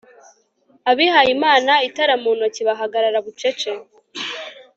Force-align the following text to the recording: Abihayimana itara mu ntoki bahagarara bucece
Abihayimana 0.91 1.73
itara 1.87 2.13
mu 2.23 2.31
ntoki 2.37 2.61
bahagarara 2.67 3.17
bucece 3.25 3.71